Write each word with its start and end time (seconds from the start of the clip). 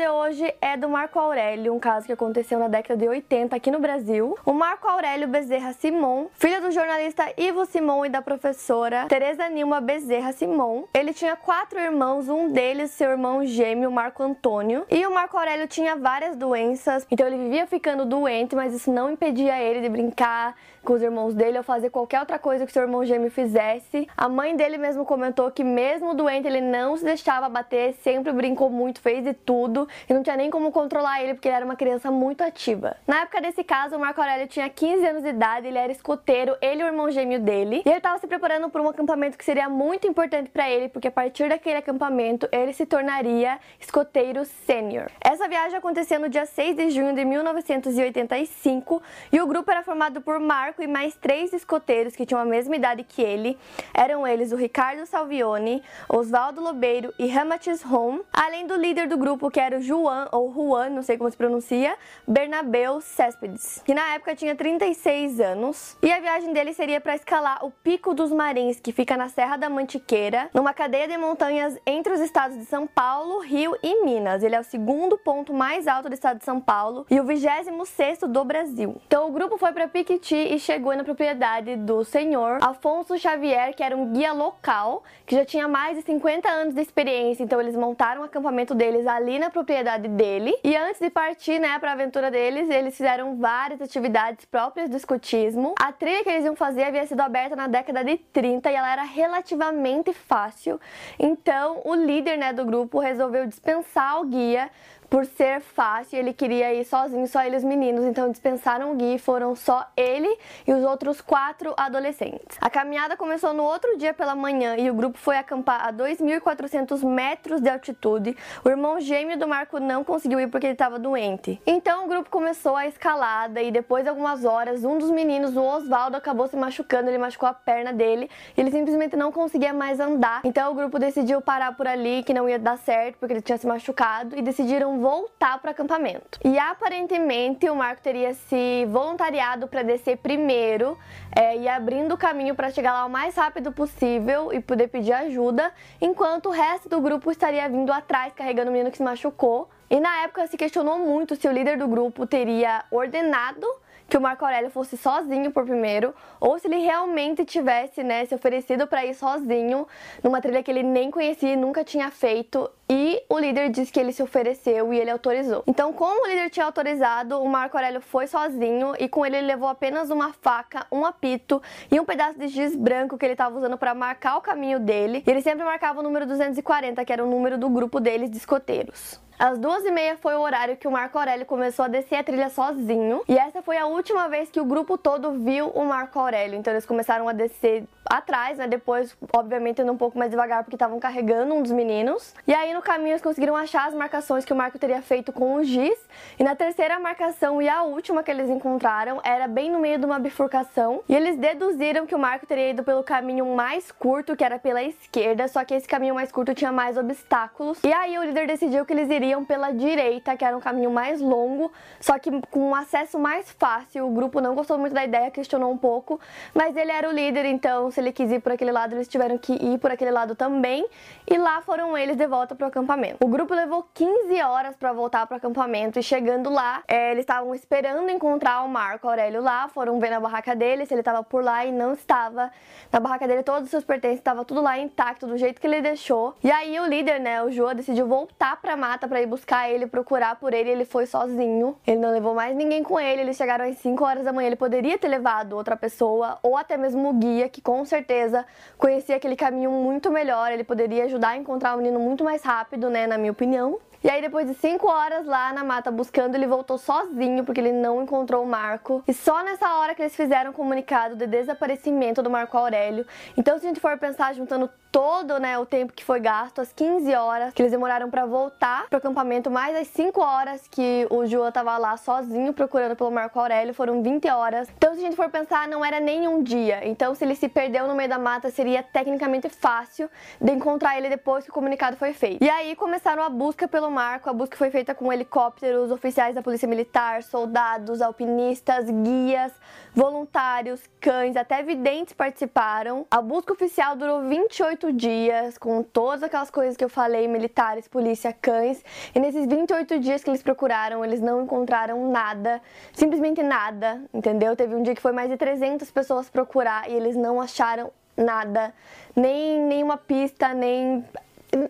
de 0.00 0.08
hoje 0.08 0.54
é 0.62 0.78
do 0.78 0.88
Marco 0.88 1.18
Aurélio, 1.18 1.74
um 1.74 1.78
caso 1.78 2.06
que 2.06 2.12
aconteceu 2.12 2.58
na 2.58 2.68
década 2.68 2.98
de 2.98 3.06
80 3.06 3.54
aqui 3.54 3.70
no 3.70 3.78
Brasil. 3.78 4.34
O 4.46 4.52
Marco 4.54 4.88
Aurélio 4.88 5.28
Bezerra 5.28 5.74
Simon, 5.74 6.28
filho 6.32 6.62
do 6.62 6.70
jornalista 6.70 7.30
Ivo 7.36 7.66
Simon 7.66 8.06
e 8.06 8.08
da 8.08 8.22
professora 8.22 9.04
Teresa 9.10 9.46
Nilma 9.50 9.78
Bezerra 9.78 10.32
Simon. 10.32 10.84
Ele 10.94 11.12
tinha 11.12 11.36
quatro 11.36 11.78
irmãos, 11.78 12.30
um 12.30 12.50
deles 12.50 12.92
seu 12.92 13.10
irmão 13.10 13.44
gêmeo, 13.44 13.90
Marco 13.90 14.22
Antônio. 14.22 14.86
E 14.90 15.04
o 15.04 15.12
Marco 15.12 15.36
Aurélio 15.36 15.68
tinha 15.68 15.94
várias 15.96 16.34
doenças, 16.34 17.06
então 17.10 17.26
ele 17.26 17.36
vivia 17.36 17.66
ficando 17.66 18.06
doente, 18.06 18.56
mas 18.56 18.72
isso 18.72 18.90
não 18.90 19.10
impedia 19.10 19.60
ele 19.60 19.82
de 19.82 19.88
brincar 19.90 20.56
com 20.84 20.94
os 20.94 21.02
irmãos 21.02 21.34
dele 21.34 21.58
ou 21.58 21.64
fazer 21.64 21.90
qualquer 21.90 22.20
outra 22.20 22.38
coisa 22.38 22.66
que 22.66 22.72
seu 22.72 22.82
irmão 22.82 23.04
gêmeo 23.04 23.30
fizesse. 23.30 24.08
A 24.16 24.28
mãe 24.28 24.56
dele 24.56 24.78
mesmo 24.78 25.04
comentou 25.04 25.50
que 25.50 25.62
mesmo 25.62 26.14
doente 26.14 26.46
ele 26.46 26.60
não 26.60 26.96
se 26.96 27.04
deixava 27.04 27.48
bater, 27.48 27.94
sempre 28.02 28.32
brincou 28.32 28.70
muito, 28.70 29.00
fez 29.00 29.24
de 29.24 29.34
tudo 29.34 29.88
e 30.08 30.14
não 30.14 30.22
tinha 30.22 30.36
nem 30.36 30.50
como 30.50 30.72
controlar 30.72 31.22
ele 31.22 31.34
porque 31.34 31.48
ele 31.48 31.56
era 31.56 31.64
uma 31.64 31.76
criança 31.76 32.10
muito 32.10 32.42
ativa. 32.42 32.96
Na 33.06 33.22
época 33.22 33.40
desse 33.40 33.62
caso, 33.62 33.96
o 33.96 34.00
Marco 34.00 34.20
Aurélio 34.20 34.46
tinha 34.46 34.68
15 34.68 35.06
anos 35.06 35.22
de 35.22 35.28
idade, 35.28 35.66
ele 35.66 35.78
era 35.78 35.92
escoteiro, 35.92 36.56
ele 36.60 36.80
e 36.80 36.84
o 36.84 36.86
irmão 36.86 37.10
gêmeo 37.10 37.40
dele, 37.40 37.82
e 37.84 37.88
ele 37.88 37.98
estava 37.98 38.18
se 38.18 38.26
preparando 38.26 38.68
para 38.68 38.82
um 38.82 38.88
acampamento 38.88 39.36
que 39.36 39.44
seria 39.44 39.68
muito 39.68 40.06
importante 40.06 40.50
para 40.50 40.70
ele, 40.70 40.88
porque 40.88 41.08
a 41.08 41.12
partir 41.12 41.48
daquele 41.48 41.78
acampamento 41.78 42.48
ele 42.52 42.72
se 42.72 42.86
tornaria 42.86 43.58
escoteiro 43.78 44.44
sênior. 44.44 45.10
Essa 45.20 45.48
viagem 45.48 45.76
acontecia 45.76 46.18
no 46.18 46.28
dia 46.28 46.46
6 46.46 46.76
de 46.76 46.90
junho 46.90 47.14
de 47.14 47.24
1985 47.24 49.02
e 49.32 49.40
o 49.40 49.46
grupo 49.46 49.70
era 49.70 49.82
formado 49.82 50.20
por 50.20 50.38
Marco 50.38 50.69
e 50.78 50.86
mais 50.86 51.14
três 51.14 51.52
escoteiros 51.52 52.14
que 52.14 52.24
tinham 52.24 52.40
a 52.40 52.44
mesma 52.44 52.76
idade 52.76 53.02
que 53.02 53.22
ele. 53.22 53.58
Eram 53.94 54.26
eles 54.26 54.52
o 54.52 54.56
Ricardo 54.56 55.04
Salvione, 55.06 55.82
Oswaldo 56.08 56.60
Lobeiro 56.60 57.12
e 57.18 57.26
Ramatiz 57.26 57.84
Home, 57.84 58.22
além 58.32 58.66
do 58.66 58.76
líder 58.76 59.08
do 59.08 59.16
grupo 59.16 59.50
que 59.50 59.58
era 59.58 59.78
o 59.78 59.82
Juan, 59.82 60.28
ou 60.32 60.52
Juan, 60.52 60.90
não 60.90 61.02
sei 61.02 61.16
como 61.16 61.30
se 61.30 61.36
pronuncia, 61.36 61.96
Bernabeu 62.26 63.00
Céspedes, 63.00 63.82
que 63.84 63.94
na 63.94 64.14
época 64.14 64.34
tinha 64.34 64.54
36 64.54 65.40
anos. 65.40 65.96
E 66.02 66.12
a 66.12 66.20
viagem 66.20 66.52
dele 66.52 66.72
seria 66.72 67.00
para 67.00 67.14
escalar 67.14 67.64
o 67.64 67.70
Pico 67.70 68.14
dos 68.14 68.30
Marins, 68.30 68.78
que 68.78 68.92
fica 68.92 69.16
na 69.16 69.28
Serra 69.28 69.56
da 69.56 69.68
Mantiqueira, 69.68 70.48
numa 70.54 70.72
cadeia 70.72 71.08
de 71.08 71.16
montanhas 71.16 71.78
entre 71.86 72.12
os 72.12 72.20
estados 72.20 72.56
de 72.56 72.64
São 72.64 72.86
Paulo, 72.86 73.40
Rio 73.40 73.76
e 73.82 74.04
Minas. 74.04 74.42
Ele 74.42 74.54
é 74.54 74.60
o 74.60 74.64
segundo 74.64 75.18
ponto 75.18 75.52
mais 75.52 75.88
alto 75.88 76.08
do 76.08 76.14
estado 76.14 76.38
de 76.38 76.44
São 76.44 76.60
Paulo 76.60 77.06
e 77.10 77.18
o 77.18 77.24
26 77.24 78.20
do 78.28 78.44
Brasil. 78.44 79.00
Então 79.06 79.28
o 79.28 79.32
grupo 79.32 79.56
foi 79.58 79.72
para 79.72 79.88
Piquiti 79.88 80.36
e 80.36 80.58
chegou 80.60 80.94
na 80.94 81.02
propriedade 81.02 81.74
do 81.76 82.04
senhor 82.04 82.58
Afonso 82.62 83.18
Xavier, 83.18 83.74
que 83.74 83.82
era 83.82 83.96
um 83.96 84.12
guia 84.12 84.32
local, 84.32 85.02
que 85.26 85.34
já 85.34 85.44
tinha 85.44 85.66
mais 85.66 85.96
de 85.96 86.02
50 86.02 86.48
anos 86.48 86.74
de 86.74 86.80
experiência. 86.80 87.42
Então 87.42 87.60
eles 87.60 87.74
montaram 87.74 88.22
o 88.22 88.24
acampamento 88.24 88.74
deles 88.74 89.06
ali 89.06 89.38
na 89.38 89.50
propriedade 89.50 90.06
dele. 90.08 90.54
E 90.62 90.76
antes 90.76 91.00
de 91.00 91.10
partir, 91.10 91.58
né, 91.58 91.78
para 91.78 91.90
a 91.90 91.94
aventura 91.94 92.30
deles, 92.30 92.68
eles 92.70 92.96
fizeram 92.96 93.36
várias 93.36 93.80
atividades 93.80 94.44
próprias 94.44 94.88
do 94.88 94.96
escutismo. 94.96 95.74
A 95.80 95.90
trilha 95.90 96.22
que 96.22 96.30
eles 96.30 96.44
iam 96.44 96.54
fazer 96.54 96.84
havia 96.84 97.06
sido 97.06 97.20
aberta 97.20 97.56
na 97.56 97.66
década 97.66 98.04
de 98.04 98.18
30 98.18 98.70
e 98.70 98.74
ela 98.74 98.92
era 98.92 99.02
relativamente 99.02 100.12
fácil. 100.12 100.78
Então, 101.18 101.80
o 101.84 101.94
líder, 101.94 102.36
né, 102.36 102.52
do 102.52 102.64
grupo 102.64 102.98
resolveu 102.98 103.46
dispensar 103.46 104.20
o 104.20 104.26
guia 104.26 104.70
por 105.10 105.26
ser 105.26 105.60
fácil, 105.60 106.18
ele 106.18 106.32
queria 106.32 106.72
ir 106.72 106.84
sozinho, 106.84 107.26
só 107.26 107.42
ele 107.42 107.56
e 107.56 107.58
os 107.58 107.64
meninos, 107.64 108.04
então 108.04 108.30
dispensaram 108.30 108.92
o 108.92 108.94
guia 108.94 109.16
e 109.16 109.18
foram 109.18 109.54
só 109.54 109.86
ele 109.96 110.34
e 110.66 110.72
os 110.72 110.84
outros 110.84 111.20
quatro 111.20 111.74
adolescentes. 111.76 112.56
A 112.60 112.70
caminhada 112.70 113.16
começou 113.16 113.52
no 113.52 113.64
outro 113.64 113.98
dia 113.98 114.14
pela 114.14 114.34
manhã 114.34 114.76
e 114.76 114.88
o 114.88 114.94
grupo 114.94 115.18
foi 115.18 115.36
acampar 115.36 115.86
a 115.86 115.92
2.400 115.92 117.04
metros 117.04 117.60
de 117.60 117.68
altitude. 117.68 118.36
O 118.64 118.68
irmão 118.68 119.00
gêmeo 119.00 119.38
do 119.38 119.48
Marco 119.48 119.78
não 119.80 120.04
conseguiu 120.04 120.40
ir 120.40 120.46
porque 120.46 120.66
ele 120.66 120.74
estava 120.74 120.98
doente. 120.98 121.60
Então 121.66 122.06
o 122.06 122.08
grupo 122.08 122.30
começou 122.30 122.76
a 122.76 122.86
escalada 122.86 123.60
e 123.60 123.70
depois 123.70 124.04
de 124.04 124.10
algumas 124.10 124.44
horas, 124.44 124.84
um 124.84 124.96
dos 124.96 125.10
meninos, 125.10 125.56
o 125.56 125.62
Oswaldo, 125.62 126.16
acabou 126.16 126.46
se 126.46 126.56
machucando, 126.56 127.10
ele 127.10 127.18
machucou 127.18 127.48
a 127.48 127.52
perna 127.52 127.92
dele 127.92 128.30
ele 128.56 128.70
simplesmente 128.70 129.16
não 129.16 129.32
conseguia 129.32 129.72
mais 129.72 130.00
andar. 130.00 130.40
Então 130.44 130.70
o 130.72 130.74
grupo 130.74 130.98
decidiu 130.98 131.40
parar 131.40 131.76
por 131.76 131.86
ali, 131.86 132.22
que 132.22 132.34
não 132.34 132.48
ia 132.48 132.58
dar 132.58 132.76
certo 132.78 133.16
porque 133.18 133.34
ele 133.34 133.40
tinha 133.40 133.58
se 133.58 133.66
machucado 133.66 134.36
e 134.36 134.42
decidiram 134.42 134.99
voltar 135.00 135.58
para 135.58 135.68
o 135.68 135.72
acampamento. 135.72 136.38
E 136.44 136.58
aparentemente 136.58 137.68
o 137.70 137.74
Marco 137.74 138.02
teria 138.02 138.34
se 138.34 138.86
voluntariado 138.88 139.66
para 139.66 139.82
descer 139.82 140.18
primeiro 140.18 140.98
é, 141.34 141.56
e 141.56 141.68
abrindo 141.68 142.14
o 142.14 142.18
caminho 142.18 142.54
para 142.54 142.70
chegar 142.70 142.92
lá 142.92 143.06
o 143.06 143.10
mais 143.10 143.34
rápido 143.34 143.72
possível 143.72 144.52
e 144.52 144.60
poder 144.60 144.88
pedir 144.88 145.12
ajuda, 145.12 145.72
enquanto 146.00 146.46
o 146.46 146.50
resto 146.50 146.88
do 146.88 147.00
grupo 147.00 147.30
estaria 147.30 147.68
vindo 147.68 147.92
atrás 147.92 148.32
carregando 148.34 148.68
o 148.68 148.72
menino 148.72 148.90
que 148.90 148.98
se 148.98 149.02
machucou. 149.02 149.68
E 149.88 149.98
na 149.98 150.22
época 150.22 150.46
se 150.46 150.56
questionou 150.56 150.98
muito 150.98 151.34
se 151.34 151.48
o 151.48 151.52
líder 151.52 151.76
do 151.78 151.88
grupo 151.88 152.26
teria 152.26 152.84
ordenado 152.90 153.66
que 154.10 154.18
o 154.18 154.20
Marco 154.20 154.44
Aurélio 154.44 154.70
fosse 154.70 154.96
sozinho 154.96 155.52
por 155.52 155.64
primeiro, 155.64 156.12
ou 156.40 156.58
se 156.58 156.66
ele 156.66 156.78
realmente 156.78 157.44
tivesse, 157.44 158.02
né, 158.02 158.24
se 158.24 158.34
oferecido 158.34 158.86
para 158.86 159.06
ir 159.06 159.14
sozinho 159.14 159.86
numa 160.22 160.40
trilha 160.40 160.62
que 160.62 160.70
ele 160.70 160.82
nem 160.82 161.10
conhecia 161.10 161.52
e 161.52 161.56
nunca 161.56 161.84
tinha 161.84 162.10
feito. 162.10 162.68
E 162.88 163.22
o 163.28 163.38
líder 163.38 163.70
disse 163.70 163.92
que 163.92 164.00
ele 164.00 164.12
se 164.12 164.20
ofereceu 164.20 164.92
e 164.92 164.98
ele 164.98 165.10
autorizou. 165.10 165.62
Então, 165.64 165.92
como 165.92 166.24
o 166.24 166.26
líder 166.26 166.50
tinha 166.50 166.66
autorizado, 166.66 167.40
o 167.40 167.48
Marco 167.48 167.76
Aurélio 167.76 168.00
foi 168.00 168.26
sozinho 168.26 168.94
e 168.98 169.08
com 169.08 169.24
ele 169.24 169.36
ele 169.36 169.46
levou 169.46 169.68
apenas 169.68 170.10
uma 170.10 170.32
faca, 170.32 170.84
um 170.90 171.06
apito 171.06 171.62
e 171.88 172.00
um 172.00 172.04
pedaço 172.04 172.36
de 172.36 172.48
giz 172.48 172.74
branco 172.74 173.16
que 173.16 173.24
ele 173.24 173.34
estava 173.34 173.56
usando 173.56 173.78
para 173.78 173.94
marcar 173.94 174.36
o 174.36 174.40
caminho 174.40 174.80
dele. 174.80 175.22
E 175.24 175.30
ele 175.30 175.40
sempre 175.40 175.64
marcava 175.64 176.00
o 176.00 176.02
número 176.02 176.26
240, 176.26 177.04
que 177.04 177.12
era 177.12 177.24
o 177.24 177.30
número 177.30 177.56
do 177.56 177.68
grupo 177.68 178.00
deles 178.00 178.28
de 178.28 178.38
escoteiros. 178.38 179.20
Às 179.40 179.58
duas 179.58 179.82
e 179.86 179.90
meia 179.90 180.18
foi 180.18 180.34
o 180.34 180.40
horário 180.40 180.76
que 180.76 180.86
o 180.86 180.90
Marco 180.90 181.18
Aurélio 181.18 181.46
começou 181.46 181.86
a 181.86 181.88
descer 181.88 182.16
a 182.16 182.22
trilha 182.22 182.50
sozinho. 182.50 183.22
E 183.26 183.38
essa 183.38 183.62
foi 183.62 183.78
a 183.78 183.86
última 183.86 184.28
vez 184.28 184.50
que 184.50 184.60
o 184.60 184.66
grupo 184.66 184.98
todo 184.98 185.32
viu 185.32 185.68
o 185.68 185.82
Marco 185.86 186.18
Aurélio. 186.18 186.58
Então 186.58 186.70
eles 186.70 186.84
começaram 186.84 187.26
a 187.26 187.32
descer 187.32 187.84
atrás, 188.04 188.58
né? 188.58 188.66
Depois, 188.66 189.16
obviamente, 189.34 189.80
indo 189.80 189.90
um 189.90 189.96
pouco 189.96 190.18
mais 190.18 190.30
devagar 190.30 190.62
porque 190.62 190.76
estavam 190.76 191.00
carregando 191.00 191.54
um 191.54 191.62
dos 191.62 191.72
meninos. 191.72 192.34
E 192.46 192.52
aí 192.52 192.74
no 192.74 192.82
caminho 192.82 193.12
eles 193.12 193.22
conseguiram 193.22 193.56
achar 193.56 193.88
as 193.88 193.94
marcações 193.94 194.44
que 194.44 194.52
o 194.52 194.56
Marco 194.56 194.78
teria 194.78 195.00
feito 195.00 195.32
com 195.32 195.54
o 195.54 195.64
giz. 195.64 195.98
E 196.38 196.44
na 196.44 196.54
terceira 196.54 197.00
marcação 197.00 197.62
e 197.62 197.68
a 197.68 197.82
última 197.82 198.22
que 198.22 198.30
eles 198.30 198.50
encontraram 198.50 199.22
era 199.24 199.48
bem 199.48 199.70
no 199.70 199.78
meio 199.78 199.98
de 199.98 200.04
uma 200.04 200.18
bifurcação. 200.18 201.00
E 201.08 201.16
eles 201.16 201.38
deduziram 201.38 202.04
que 202.04 202.14
o 202.14 202.18
Marco 202.18 202.44
teria 202.44 202.72
ido 202.72 202.84
pelo 202.84 203.02
caminho 203.02 203.46
mais 203.56 203.90
curto, 203.90 204.36
que 204.36 204.44
era 204.44 204.58
pela 204.58 204.82
esquerda, 204.82 205.48
só 205.48 205.64
que 205.64 205.72
esse 205.72 205.88
caminho 205.88 206.14
mais 206.14 206.30
curto 206.30 206.54
tinha 206.54 206.70
mais 206.70 206.98
obstáculos. 206.98 207.82
E 207.82 207.90
aí 207.90 208.18
o 208.18 208.22
líder 208.22 208.46
decidiu 208.46 208.84
que 208.84 208.92
eles 208.92 209.08
iriam 209.08 209.29
pela 209.44 209.70
direita, 209.70 210.36
que 210.36 210.44
era 210.44 210.56
um 210.56 210.60
caminho 210.60 210.90
mais 210.90 211.20
longo, 211.20 211.70
só 212.00 212.18
que 212.18 212.30
com 212.50 212.70
um 212.70 212.74
acesso 212.74 213.18
mais 213.18 213.50
fácil. 213.52 214.06
O 214.06 214.10
grupo 214.10 214.40
não 214.40 214.54
gostou 214.54 214.76
muito 214.76 214.92
da 214.92 215.04
ideia, 215.04 215.30
questionou 215.30 215.70
um 215.70 215.76
pouco, 215.78 216.18
mas 216.52 216.76
ele 216.76 216.90
era 216.90 217.08
o 217.08 217.12
líder, 217.12 217.44
então 217.44 217.90
se 217.90 218.00
ele 218.00 218.12
quis 218.12 218.30
ir 218.30 218.40
por 218.40 218.52
aquele 218.52 218.72
lado, 218.72 218.94
eles 218.94 219.06
tiveram 219.06 219.38
que 219.38 219.52
ir 219.52 219.78
por 219.78 219.90
aquele 219.90 220.10
lado 220.10 220.34
também. 220.34 220.84
E 221.30 221.38
lá 221.38 221.60
foram 221.62 221.96
eles 221.96 222.16
de 222.16 222.26
volta 222.26 222.54
pro 222.54 222.66
acampamento. 222.66 223.18
O 223.24 223.28
grupo 223.28 223.54
levou 223.54 223.86
15 223.94 224.42
horas 224.42 224.76
para 224.76 224.92
voltar 224.92 225.26
pro 225.26 225.36
acampamento 225.36 225.98
e 225.98 226.02
chegando 226.02 226.50
lá, 226.50 226.82
é, 226.88 227.12
eles 227.12 227.22
estavam 227.22 227.54
esperando 227.54 228.10
encontrar 228.10 228.62
o 228.62 228.68
Marco 228.68 229.08
Aurélio 229.08 229.40
lá, 229.40 229.68
foram 229.68 230.00
ver 230.00 230.10
na 230.10 230.18
barraca 230.18 230.56
dele 230.56 230.84
se 230.86 230.92
ele 230.94 231.00
estava 231.00 231.22
por 231.22 231.44
lá 231.44 231.64
e 231.64 231.70
não 231.70 231.92
estava. 231.92 232.50
Na 232.92 232.98
barraca 232.98 233.28
dele 233.28 233.42
todos 233.42 233.64
os 233.64 233.70
seus 233.70 233.84
pertences 233.84 234.18
estavam 234.18 234.44
tudo 234.44 234.60
lá 234.60 234.78
intacto 234.78 235.26
do 235.26 235.36
jeito 235.36 235.60
que 235.60 235.66
ele 235.66 235.80
deixou. 235.80 236.34
E 236.42 236.50
aí 236.50 236.78
o 236.80 236.86
líder, 236.86 237.20
né, 237.20 237.42
o 237.42 237.50
Joa, 237.50 237.74
decidiu 237.74 238.06
voltar 238.06 238.60
pra 238.60 238.76
mata 238.76 239.06
para 239.06 239.19
ir 239.22 239.26
buscar 239.26 239.70
ele, 239.70 239.86
procurar 239.86 240.36
por 240.36 240.52
ele, 240.52 240.70
ele 240.70 240.84
foi 240.84 241.06
sozinho. 241.06 241.76
Ele 241.86 241.98
não 241.98 242.10
levou 242.10 242.34
mais 242.34 242.56
ninguém 242.56 242.82
com 242.82 242.98
ele. 242.98 243.22
Eles 243.22 243.36
chegaram 243.36 243.64
às 243.64 243.78
5 243.78 244.04
horas 244.04 244.24
da 244.24 244.32
manhã. 244.32 244.46
Ele 244.48 244.56
poderia 244.56 244.98
ter 244.98 245.08
levado 245.08 245.54
outra 245.54 245.76
pessoa 245.76 246.38
ou 246.42 246.56
até 246.56 246.76
mesmo 246.76 247.10
o 247.10 247.12
guia, 247.12 247.48
que 247.48 247.60
com 247.60 247.84
certeza 247.84 248.46
conhecia 248.78 249.16
aquele 249.16 249.36
caminho 249.36 249.70
muito 249.70 250.10
melhor. 250.10 250.52
Ele 250.52 250.64
poderia 250.64 251.04
ajudar 251.04 251.30
a 251.30 251.36
encontrar 251.36 251.74
o 251.74 251.78
menino 251.78 252.00
muito 252.00 252.24
mais 252.24 252.42
rápido, 252.42 252.88
né, 252.90 253.06
na 253.06 253.18
minha 253.18 253.32
opinião. 253.32 253.78
E 254.02 254.08
aí, 254.08 254.22
depois 254.22 254.46
de 254.46 254.54
cinco 254.54 254.86
horas 254.86 255.26
lá 255.26 255.52
na 255.52 255.62
mata 255.62 255.90
buscando, 255.90 256.34
ele 256.34 256.46
voltou 256.46 256.78
sozinho 256.78 257.44
porque 257.44 257.60
ele 257.60 257.72
não 257.72 258.02
encontrou 258.02 258.42
o 258.42 258.46
Marco. 258.46 259.04
E 259.06 259.12
só 259.12 259.42
nessa 259.42 259.74
hora 259.74 259.94
que 259.94 260.00
eles 260.00 260.16
fizeram 260.16 260.52
o 260.52 260.54
comunicado 260.54 261.16
de 261.16 261.26
desaparecimento 261.26 262.22
do 262.22 262.30
Marco 262.30 262.56
Aurélio. 262.56 263.06
Então, 263.36 263.58
se 263.58 263.66
a 263.66 263.68
gente 263.68 263.78
for 263.78 263.98
pensar 263.98 264.34
juntando 264.34 264.70
todo 264.90 265.38
né, 265.38 265.58
o 265.58 265.66
tempo 265.66 265.92
que 265.92 266.04
foi 266.04 266.18
gasto, 266.18 266.60
as 266.60 266.72
15 266.72 267.14
horas 267.14 267.54
que 267.54 267.62
eles 267.62 267.70
demoraram 267.70 268.10
para 268.10 268.26
voltar 268.26 268.88
pro 268.88 268.98
acampamento, 268.98 269.50
mais 269.50 269.76
as 269.76 269.88
5 269.88 270.20
horas 270.20 270.66
que 270.68 271.06
o 271.10 271.26
João 271.26 271.52
tava 271.52 271.76
lá 271.78 271.96
sozinho 271.96 272.52
procurando 272.52 272.96
pelo 272.96 273.10
Marco 273.10 273.38
Aurélio, 273.38 273.74
foram 273.74 274.02
20 274.02 274.28
horas. 274.28 274.68
Então, 274.76 274.94
se 274.94 275.00
a 275.00 275.02
gente 275.02 275.16
for 275.16 275.28
pensar, 275.28 275.68
não 275.68 275.84
era 275.84 276.00
nem 276.00 276.26
um 276.26 276.42
dia. 276.42 276.86
Então, 276.86 277.14
se 277.14 277.24
ele 277.24 277.34
se 277.34 277.48
perdeu 277.48 277.86
no 277.86 277.94
meio 277.94 278.08
da 278.08 278.18
mata, 278.18 278.50
seria 278.50 278.82
tecnicamente 278.82 279.48
fácil 279.48 280.10
de 280.40 280.52
encontrar 280.52 280.96
ele 280.96 281.08
depois 281.08 281.44
que 281.44 281.50
o 281.50 281.54
comunicado 281.54 281.96
foi 281.96 282.12
feito. 282.12 282.42
E 282.42 282.50
aí 282.50 282.74
começaram 282.74 283.22
a 283.22 283.28
busca 283.28 283.68
pelo 283.68 283.89
Marco. 283.90 284.30
A 284.30 284.32
busca 284.32 284.56
foi 284.56 284.70
feita 284.70 284.94
com 284.94 285.12
helicópteros, 285.12 285.90
oficiais 285.90 286.34
da 286.34 286.42
Polícia 286.42 286.66
Militar, 286.66 287.22
soldados, 287.22 288.00
alpinistas, 288.00 288.86
guias, 288.88 289.52
voluntários, 289.94 290.82
cães, 291.00 291.36
até 291.36 291.62
videntes 291.62 292.14
participaram. 292.14 293.06
A 293.10 293.20
busca 293.20 293.52
oficial 293.52 293.96
durou 293.96 294.22
28 294.22 294.92
dias, 294.92 295.58
com 295.58 295.82
todas 295.82 296.22
aquelas 296.22 296.50
coisas 296.50 296.76
que 296.76 296.84
eu 296.84 296.88
falei, 296.88 297.28
militares, 297.28 297.88
polícia, 297.88 298.32
cães. 298.32 298.82
E 299.14 299.20
nesses 299.20 299.46
28 299.46 299.98
dias 299.98 300.24
que 300.24 300.30
eles 300.30 300.42
procuraram, 300.42 301.04
eles 301.04 301.20
não 301.20 301.42
encontraram 301.42 302.10
nada, 302.10 302.62
simplesmente 302.92 303.42
nada, 303.42 304.02
entendeu? 304.14 304.54
Teve 304.56 304.74
um 304.74 304.82
dia 304.82 304.94
que 304.94 305.02
foi 305.02 305.12
mais 305.12 305.28
de 305.28 305.36
300 305.36 305.90
pessoas 305.90 306.30
procurar 306.30 306.88
e 306.88 306.94
eles 306.94 307.16
não 307.16 307.40
acharam 307.40 307.92
nada, 308.16 308.72
nem 309.16 309.58
nenhuma 309.60 309.96
pista, 309.96 310.52
nem 310.54 311.04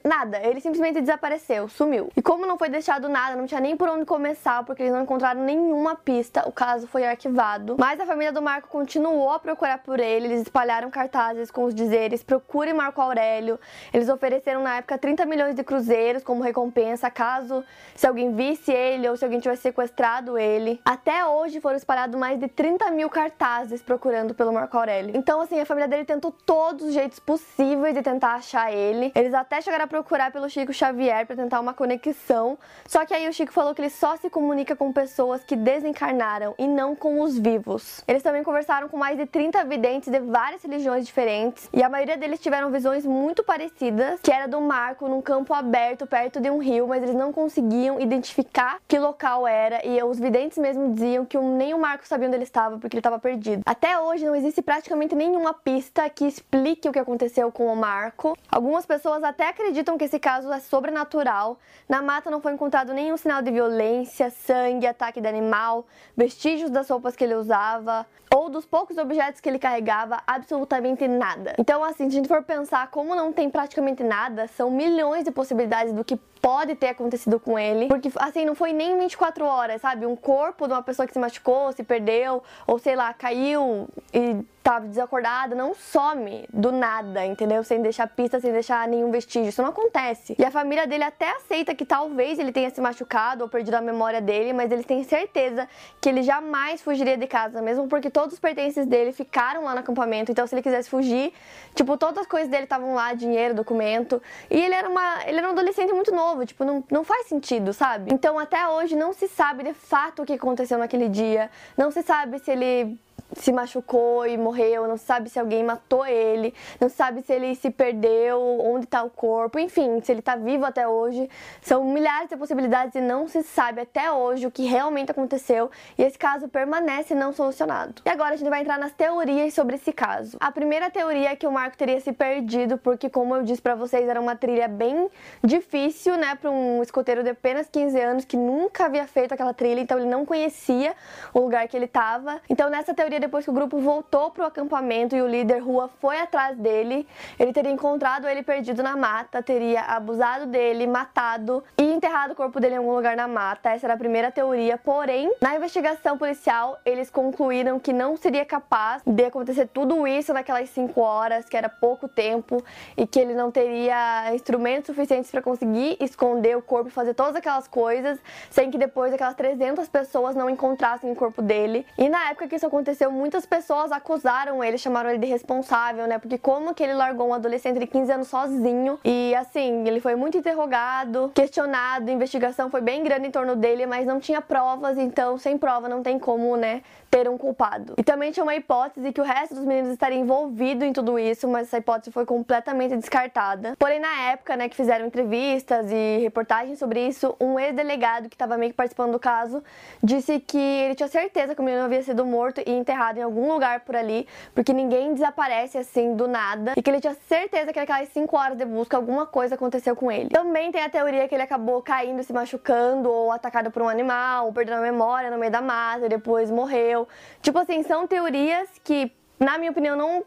nada, 0.05 0.41
ele 0.43 0.61
simplesmente 0.61 1.01
desapareceu, 1.01 1.69
sumiu. 1.69 2.11
E 2.17 2.23
como 2.23 2.47
não 2.47 2.59
foi 2.59 2.69
deixado 2.69 3.09
nada, 3.09 3.37
não 3.37 3.47
tinha 3.47 3.61
nem 3.61 3.77
por 3.77 3.89
onde 3.89 4.05
começar, 4.05 4.65
porque 4.65 4.83
eles 4.83 4.93
não 4.93 5.03
encontraram 5.03 5.43
nenhuma 5.43 5.95
pista, 5.95 6.49
o 6.49 6.53
caso 6.53 6.87
foi 6.87 7.07
arquivado. 7.07 7.77
Mas 7.79 8.01
a 8.01 8.07
família 8.07 8.33
do 8.33 8.43
Marco 8.43 8.69
continuou 8.69 9.31
a 9.31 9.39
procurar 9.39 9.79
por 9.79 9.99
ele, 10.01 10.27
eles 10.27 10.43
espalharam 10.43 10.91
cartazes 10.91 11.51
com 11.51 11.65
os 11.65 11.75
dizeres: 11.75 12.23
procure 12.23 12.73
Marco 12.73 13.01
Aurélio. 13.01 13.59
Eles 13.93 14.09
ofereceram 14.09 14.63
na 14.63 14.77
época 14.77 14.99
30 14.99 15.25
milhões 15.27 15.55
de 15.55 15.65
cruzeiros 15.65 16.23
como 16.23 16.43
recompensa, 16.43 17.11
caso 17.11 17.65
se 17.95 18.07
alguém 18.07 18.35
visse 18.35 18.73
ele 18.73 19.09
ou 19.09 19.17
se 19.17 19.25
alguém 19.25 19.41
tivesse 19.41 19.63
sequestrado 19.63 20.39
ele. 20.39 20.81
Até 20.85 21.25
hoje 21.25 21.61
foram 21.61 21.77
espalhados 21.77 22.19
mais 22.19 22.39
de 22.39 22.49
30 22.49 22.91
mil 22.91 23.09
cartazes 23.09 23.83
procurando 23.83 24.35
pelo 24.35 24.53
Marco 24.53 24.77
Aurélio. 24.77 25.17
Então, 25.17 25.41
assim, 25.41 25.61
a 25.61 25.67
família 25.67 25.89
dele 25.89 26.05
tentou 26.05 26.33
todos 26.45 26.87
os 26.87 26.95
jeitos 26.95 27.19
possíveis 27.19 27.95
de 27.95 28.03
tentar 28.03 28.35
achar 28.35 28.73
ele. 28.73 29.13
Eles 29.15 29.35
até 29.35 29.61
chegaram 29.71 29.85
a 29.85 29.89
procurar 29.89 30.33
pelo 30.33 30.51
Chico 30.51 30.73
Xavier 30.73 31.25
para 31.25 31.37
tentar 31.37 31.61
uma 31.61 31.73
conexão. 31.73 32.59
Só 32.89 33.07
que 33.07 33.15
aí 33.15 33.29
o 33.29 33.33
Chico 33.33 33.53
falou 33.53 33.73
que 33.73 33.81
ele 33.81 33.91
só 33.91 34.17
se 34.17 34.29
comunica 34.29 34.75
com 34.75 34.93
pessoas 34.93 35.45
que 35.45 35.55
desencarnaram 35.55 36.57
e 36.59 36.67
não 36.67 36.97
com 36.97 37.21
os 37.21 37.39
vivos. 37.39 38.03
Eles 38.09 38.21
também 38.21 38.43
conversaram 38.43 38.89
com 38.89 38.97
mais 38.97 39.17
de 39.17 39.27
30 39.27 39.65
videntes 39.67 40.11
de 40.11 40.19
várias 40.19 40.65
religiões 40.65 41.07
diferentes 41.07 41.69
e 41.73 41.85
a 41.85 41.89
maioria 41.89 42.17
deles 42.17 42.41
tiveram 42.41 42.69
visões 42.73 43.07
muito 43.07 43.45
parecidas, 43.45 44.19
que 44.21 44.33
era 44.33 44.49
do 44.49 44.61
Marco 44.61 45.07
num 45.07 45.23
campo 45.23 45.55
aberto 45.55 46.05
perto 46.05 46.41
de 46.41 46.51
um 46.51 46.59
rio, 46.59 46.89
mas 46.89 47.05
eles 47.05 47.15
não 47.15 47.33
conseguiam 47.33 48.01
identificar 48.01 48.81
que 48.89 48.99
local 48.99 49.47
era 49.47 49.87
e 49.87 50.03
os 50.03 50.19
videntes 50.19 50.59
mesmo 50.59 50.93
diziam 50.93 51.25
que 51.25 51.39
nem 51.39 51.75
o 51.75 51.79
Marco 51.79 52.09
sabia 52.09 52.27
onde 52.27 52.37
ele 52.37 52.43
estava 52.43 52.77
porque 52.77 52.97
ele 52.97 53.01
estava 53.01 53.21
perdido. 53.21 53.63
Até 53.65 53.97
hoje 54.01 54.27
não 54.27 54.35
existe 54.35 54.61
praticamente 54.63 55.15
nenhuma 55.15 55.55
pista 55.55 56.11
que 56.11 56.25
explique 56.25 56.89
o 56.89 56.93
que 56.93 56.99
aconteceu 56.99 57.53
com 57.53 57.73
o 57.73 57.77
Marco. 57.77 58.37
Algumas 58.51 58.85
pessoas 58.85 59.23
até 59.23 59.60
acreditam 59.61 59.97
que 59.97 60.05
esse 60.05 60.19
caso 60.19 60.51
é 60.53 60.59
sobrenatural. 60.59 61.59
Na 61.89 62.03
mata 62.03 62.31
não 62.31 62.41
foi 62.41 62.53
encontrado 62.53 62.93
nenhum 62.93 63.17
sinal 63.17 63.43
de 63.43 63.51
violência, 63.51 64.31
sangue, 64.31 64.87
ataque 64.87 65.21
de 65.21 65.29
animal, 65.29 65.87
vestígios 66.17 66.71
das 66.71 66.89
roupas 66.89 67.15
que 67.15 67.25
ele 67.25 67.35
usava 67.35 68.07
ou 68.33 68.49
dos 68.49 68.65
poucos 68.65 68.97
objetos 68.97 69.41
que 69.41 69.49
ele 69.49 69.59
carregava, 69.59 70.23
absolutamente 70.25 71.07
nada. 71.09 71.55
Então, 71.59 71.83
assim, 71.83 72.09
se 72.09 72.17
a 72.17 72.21
gente 72.21 72.29
for 72.29 72.43
pensar 72.43 72.89
como 72.91 73.15
não 73.15 73.33
tem 73.33 73.51
praticamente 73.51 74.05
nada, 74.05 74.47
são 74.47 74.71
milhões 74.71 75.25
de 75.25 75.33
possibilidades 75.33 75.93
do 75.93 76.05
que 76.05 76.17
pode 76.41 76.75
ter 76.75 76.89
acontecido 76.89 77.39
com 77.39 77.59
ele. 77.59 77.87
Porque, 77.87 78.11
assim, 78.17 78.45
não 78.45 78.55
foi 78.55 78.73
nem 78.73 78.99
24 78.99 79.45
horas, 79.45 79.81
sabe? 79.81 80.07
Um 80.07 80.17
corpo 80.17 80.67
de 80.67 80.73
uma 80.73 80.83
pessoa 80.83 81.07
que 81.07 81.13
se 81.13 81.19
machucou, 81.19 81.73
se 81.73 81.83
perdeu, 81.83 82.43
ou 82.67 82.79
sei 82.79 82.97
lá, 82.97 83.13
caiu 83.13 83.89
e 84.13 84.45
tava 84.63 84.87
desacordada, 84.87 85.55
não 85.55 85.75
some 85.75 86.47
do 86.53 86.71
nada, 86.71 87.25
entendeu? 87.25 87.65
Sem 87.65 87.81
deixar 87.81 88.07
pista, 88.09 88.39
sem 88.39 88.53
deixar 88.53 88.87
nenhum 88.87 89.11
vestígio. 89.11 89.49
Isso 89.49 89.63
não 89.63 89.71
acontece. 89.71 90.35
E 90.39 90.45
a 90.45 90.51
família 90.51 90.87
dele 90.87 91.05
até 91.05 91.31
aceita 91.31 91.75
que 91.75 91.85
talvez 91.85 92.39
ele 92.39 92.53
tenha 92.53 92.69
se 92.71 92.81
machucado 92.81 93.43
ou 93.43 93.49
perdido 93.49 93.75
a 93.75 93.81
memória 93.81 94.21
dele, 94.21 94.53
mas 94.53 94.71
eles 94.71 94.85
têm 94.85 95.03
certeza 95.03 95.67
que 96.01 96.09
ele 96.09 96.23
jamais 96.23 96.83
fugiria 96.83 97.17
de 97.17 97.27
casa, 97.27 97.63
mesmo 97.63 97.89
porque 97.89 98.11
todos 98.11 98.35
os 98.35 98.39
pertences 98.39 98.87
dele 98.87 99.13
ficaram 99.13 99.65
lá 99.65 99.73
no 99.73 99.81
acampamento. 99.81 100.31
Então, 100.31 100.47
se 100.47 100.55
ele 100.55 100.63
quisesse 100.63 100.91
fugir, 100.91 101.33
tipo, 101.75 101.97
todas 101.97 102.19
as 102.19 102.27
coisas 102.27 102.51
dele 102.51 102.65
estavam 102.65 102.95
lá, 102.95 103.15
dinheiro, 103.15 103.55
documento. 103.55 104.23
E 104.51 104.61
ele 104.61 104.75
era 104.75 104.89
uma, 104.89 105.27
ele 105.27 105.39
era 105.39 105.49
um 105.49 105.53
adolescente 105.53 105.93
muito 105.93 106.15
novo 106.15 106.30
novo, 106.31 106.47
tipo, 106.47 106.65
não, 106.65 106.85
não 106.91 107.05
faz 107.05 107.27
sentido, 107.27 107.73
sabe? 107.73 108.13
Então 108.13 108.39
até 108.39 108.67
hoje 108.69 108.95
não 108.97 109.13
se 109.13 109.29
sabe 109.29 109.65
de 109.65 109.75
fato 109.75 110.23
o 110.23 110.27
que 110.27 110.35
aconteceu 110.35 110.79
naquele 110.79 111.09
dia, 111.09 111.51
não 111.77 111.91
se 111.91 112.03
sabe 112.03 112.39
se 112.39 112.51
ele 112.51 112.99
se 113.35 113.53
machucou 113.53 114.27
e 114.27 114.37
morreu, 114.37 114.87
não 114.89 114.97
sabe 114.97 115.29
se 115.29 115.39
alguém 115.39 115.63
matou 115.63 116.07
ele, 116.07 116.55
não 116.81 116.89
sabe 116.89 117.23
se 117.23 117.33
ele 117.33 117.55
se 117.55 117.71
perdeu, 117.71 118.41
onde 118.61 118.85
está 118.85 119.03
o 119.03 119.11
corpo, 119.11 119.59
enfim, 119.59 120.01
se 120.03 120.13
ele 120.13 120.21
está 120.21 120.37
vivo 120.37 120.65
até 120.65 120.87
hoje. 120.87 121.29
São 121.63 121.85
milhares 121.85 122.29
de 122.29 122.37
possibilidades 122.37 122.95
e 122.95 123.01
não 123.01 123.29
se 123.29 123.43
sabe 123.43 123.83
até 123.83 124.11
hoje 124.13 124.47
o 124.47 124.51
que 124.51 124.65
realmente 124.65 125.11
aconteceu 125.11 125.71
e 125.97 126.03
esse 126.03 126.19
caso 126.19 126.49
permanece 126.49 127.15
não 127.15 127.33
solucionado. 127.33 128.03
E 128.05 128.09
agora 128.09 128.35
a 128.35 128.37
gente 128.37 128.49
vai 128.49 128.61
entrar 128.61 128.79
nas 128.79 128.93
teorias 128.93 129.55
sobre 129.55 129.77
esse 129.77 129.93
caso. 129.93 130.37
A 130.41 130.51
primeira 130.51 130.91
teoria 130.91 131.31
é 131.31 131.37
que 131.37 131.47
o 131.47 131.53
Marco 131.53 131.77
teria 131.77 132.01
se 132.01 132.13
perdido 132.13 132.79
porque, 132.79 133.09
como 133.09 133.37
eu 133.37 133.43
disse 133.43 133.63
para 133.63 133.75
vocês, 133.75 134.09
era 134.09 134.21
uma 134.21 134.35
trilha 134.37 134.69
bem 134.69 135.09
difícil, 135.43 136.17
né, 136.17 136.35
para 136.35 136.51
um 136.51 136.83
escoteiro 136.83 137.23
de 137.23 137.31
apenas 137.31 137.69
15 137.69 138.01
anos 138.01 138.25
que 138.25 138.37
nunca 138.37 138.87
havia 138.87 139.07
feito 139.07 139.33
aquela 139.33 139.55
trilha, 139.55 139.81
então 139.81 139.99
ele 139.99 140.09
não 140.09 140.25
conhecia 140.25 140.95
o 141.33 141.41
lugar 141.41 141.67
que 141.69 141.77
ele 141.77 141.85
estava. 141.85 142.41
Então 142.49 142.69
nessa 142.71 142.95
teoria 142.95 143.20
depois 143.21 143.45
que 143.45 143.51
o 143.51 143.55
grupo 143.55 143.79
voltou 143.79 144.31
pro 144.31 144.45
acampamento 144.45 145.15
e 145.15 145.23
o 145.23 145.29
líder 145.29 145.59
Rua 145.59 145.89
foi 146.01 146.19
atrás 146.19 146.57
dele, 146.57 147.07
ele 147.39 147.53
teria 147.53 147.71
encontrado 147.71 148.27
ele 148.27 148.43
perdido 148.43 148.83
na 148.83 148.97
mata, 148.97 149.43
teria 149.43 149.83
abusado 149.83 150.47
dele, 150.47 150.87
matado 150.87 151.63
e 151.79 151.83
enterrado 151.83 152.33
o 152.33 152.35
corpo 152.35 152.59
dele 152.59 152.75
em 152.75 152.79
algum 152.79 152.95
lugar 152.95 153.17
na 153.17 153.29
mata. 153.29 153.71
Essa 153.71 153.87
era 153.87 153.95
a 153.95 153.97
primeira 153.97 154.31
teoria. 154.31 154.79
Porém, 154.79 155.33
na 155.41 155.55
investigação 155.55 156.17
policial, 156.17 156.79
eles 156.85 157.11
concluíram 157.11 157.79
que 157.79 157.93
não 157.93 158.17
seria 158.17 158.45
capaz 158.45 159.03
de 159.07 159.25
acontecer 159.25 159.69
tudo 159.69 160.07
isso 160.07 160.33
naquelas 160.33 160.71
5 160.71 161.01
horas, 161.01 161.49
que 161.49 161.57
era 161.57 161.69
pouco 161.69 162.09
tempo, 162.09 162.63
e 162.97 163.07
que 163.07 163.21
ele 163.21 163.35
não 163.35 163.51
teria 163.51 164.35
instrumentos 164.35 164.87
suficientes 164.87 165.31
para 165.31 165.43
conseguir 165.43 165.97
esconder 166.01 166.57
o 166.57 166.63
corpo 166.63 166.89
e 166.89 166.93
fazer 166.93 167.15
todas 167.15 167.37
aquelas 167.37 167.69
coisas, 167.69 168.19
sem 168.51 168.71
que 168.71 168.79
depois 168.79 169.13
aquelas 169.13 169.35
300 169.35 169.89
pessoas 169.89 170.35
não 170.35 170.49
encontrassem 170.49 171.11
o 171.11 171.15
corpo 171.15 171.43
dele. 171.43 171.87
E 171.99 172.09
na 172.09 172.31
época 172.31 172.49
que 172.49 172.57
isso 172.57 172.67
aconteceu, 172.67 173.10
muitas 173.11 173.47
pessoas 173.47 173.93
acusaram 173.93 174.63
ele, 174.63 174.79
chamaram 174.79 175.11
ele 175.11 175.19
de 175.19 175.27
responsável, 175.27 176.07
né? 176.07 176.19
Porque 176.19 176.39
como 176.39 176.75
que 176.75 176.83
ele 176.83 176.95
largou 176.95 177.29
um 177.29 177.35
adolescente 177.35 177.79
de 177.79 177.87
15 177.87 178.13
anos 178.13 178.29
sozinho? 178.29 178.99
E 179.05 179.35
assim, 179.35 179.87
ele 179.87 180.01
foi 180.01 180.15
muito 180.15 180.39
interrogado, 180.39 181.31
questionado, 181.35 182.11
a 182.11 182.13
investigação 182.13 182.71
foi 182.71 182.81
bem 182.81 183.03
grande 183.03 183.27
em 183.27 183.31
torno 183.31 183.57
dele, 183.57 183.87
mas 183.87 184.07
não 184.07 184.21
tinha 184.21 184.41
provas, 184.41 184.99
então 184.99 185.37
sem 185.39 185.59
prova 185.59 185.89
não 185.89 186.03
tem 186.03 186.19
como, 186.19 186.57
né, 186.57 186.83
ter 187.11 187.29
um 187.29 187.37
culpado. 187.37 187.95
E 187.99 188.05
também 188.05 188.31
tinha 188.31 188.45
uma 188.45 188.55
hipótese 188.55 189.13
que 189.13 189.21
o 189.21 189.25
resto 189.25 189.55
dos 189.55 189.65
meninos 189.65 189.91
estaria 189.91 190.19
envolvido 190.19 190.85
em 190.85 190.93
tudo 190.93 191.19
isso, 191.19 191.49
mas 191.49 191.67
essa 191.67 191.79
hipótese 191.79 192.13
foi 192.13 192.25
completamente 192.25 192.97
descartada. 192.97 193.75
Porém, 193.79 193.99
na 193.99 194.31
época, 194.31 194.57
né, 194.57 194.69
que 194.69 194.77
fizeram 194.77 195.07
entrevistas 195.07 195.91
e 195.91 196.19
reportagens 196.19 196.79
sobre 196.79 197.07
isso, 197.07 197.35
um 197.41 197.59
ex-delegado 197.59 198.29
que 198.29 198.35
estava 198.35 198.57
meio 198.57 198.71
que 198.71 198.77
participando 198.77 199.13
do 199.13 199.19
caso 199.19 199.63
disse 200.03 200.39
que 200.39 200.59
ele 200.59 200.95
tinha 200.95 201.09
certeza 201.09 201.55
que 201.55 201.61
o 201.61 201.65
menino 201.65 201.85
havia 201.85 202.03
sido 202.03 202.25
morto 202.25 202.61
e 202.65 202.71
enterrado 202.71 203.00
em 203.19 203.23
algum 203.23 203.53
lugar 203.53 203.81
por 203.81 203.97
ali, 203.97 204.27
porque 204.55 204.73
ninguém 204.73 205.15
desaparece 205.15 205.79
assim 205.79 206.15
do 206.15 206.29
nada, 206.29 206.75
e 206.77 206.83
que 206.83 206.91
ele 206.91 207.01
tinha 207.01 207.15
certeza 207.27 207.73
que 207.73 207.81
naquelas 207.81 208.09
5 208.11 208.37
horas 208.37 208.59
de 208.59 208.65
busca 208.65 208.97
alguma 208.97 209.27
coisa 209.27 209.55
aconteceu 209.55 209.97
com 209.97 210.11
ele. 210.13 210.29
Também 210.29 210.71
tem 210.71 210.83
a 210.83 210.89
teoria 210.89 211.27
que 211.27 211.35
ele 211.35 211.43
acabou 211.43 211.83
caindo, 211.83 212.23
se 212.23 212.33
machucando, 212.33 213.11
ou 213.11 213.33
atacado 213.33 213.71
por 213.71 213.83
um 213.83 213.89
animal, 213.89 214.47
ou 214.47 214.53
perdendo 214.53 214.79
a 214.79 214.83
memória 214.83 215.31
no 215.31 215.39
meio 215.39 215.51
da 215.51 215.61
mata, 215.61 216.07
e 216.07 216.09
depois 216.09 216.51
morreu. 216.51 217.09
Tipo 217.41 217.59
assim, 217.59 217.83
são 217.83 218.07
teorias 218.07 218.69
que, 218.85 219.13
na 219.39 219.57
minha 219.59 219.71
opinião, 219.71 219.97
não 219.97 220.25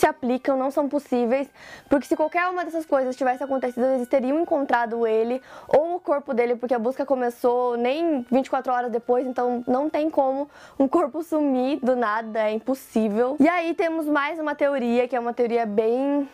se 0.00 0.06
aplicam, 0.06 0.56
não 0.56 0.70
são 0.70 0.88
possíveis, 0.88 1.48
porque 1.88 2.06
se 2.06 2.16
qualquer 2.16 2.48
uma 2.48 2.64
dessas 2.64 2.84
coisas 2.84 3.16
tivesse 3.16 3.42
acontecido, 3.42 3.86
eles 3.86 4.08
teriam 4.08 4.40
encontrado 4.40 5.06
ele 5.06 5.40
ou 5.68 5.96
o 5.96 6.00
corpo 6.00 6.34
dele, 6.34 6.56
porque 6.56 6.74
a 6.74 6.78
busca 6.78 7.06
começou 7.06 7.76
nem 7.76 8.26
24 8.30 8.72
horas 8.72 8.90
depois, 8.90 9.26
então 9.26 9.62
não 9.66 9.88
tem 9.88 10.10
como 10.10 10.48
um 10.78 10.88
corpo 10.88 11.22
sumir 11.22 11.78
do 11.80 11.96
nada, 11.96 12.48
é 12.48 12.52
impossível. 12.52 13.36
E 13.38 13.48
aí 13.48 13.74
temos 13.74 14.06
mais 14.06 14.38
uma 14.38 14.54
teoria, 14.54 15.06
que 15.06 15.16
é 15.16 15.20
uma 15.20 15.32
teoria 15.32 15.66
bem 15.66 16.28